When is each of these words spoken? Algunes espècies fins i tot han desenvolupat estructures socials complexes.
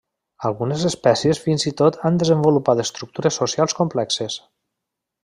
Algunes 0.49 0.85
espècies 0.89 1.41
fins 1.43 1.65
i 1.71 1.73
tot 1.81 1.99
han 2.07 2.17
desenvolupat 2.23 2.81
estructures 2.87 3.39
socials 3.43 3.77
complexes. 3.81 4.39